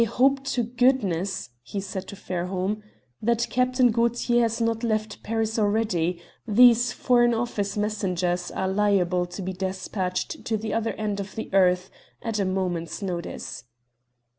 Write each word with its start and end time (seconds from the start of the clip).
"I 0.01 0.05
hope 0.05 0.43
to 0.45 0.63
goodness," 0.63 1.51
he 1.61 1.79
said 1.79 2.07
to 2.07 2.15
Fairholme, 2.15 2.81
"that 3.21 3.45
Captain 3.51 3.91
Gaultier 3.91 4.41
has 4.41 4.59
not 4.59 4.83
left 4.83 5.21
Paris 5.21 5.59
already; 5.59 6.19
these 6.47 6.91
Foreign 6.91 7.35
Office 7.35 7.77
messengers 7.77 8.49
are 8.49 8.67
liable 8.67 9.27
to 9.27 9.43
be 9.43 9.53
despatched 9.53 10.43
to 10.43 10.57
the 10.57 10.73
other 10.73 10.93
end 10.93 11.19
of 11.19 11.35
the 11.35 11.53
earth 11.53 11.91
at 12.23 12.39
a 12.39 12.45
moment's 12.45 13.03
notice." 13.03 13.65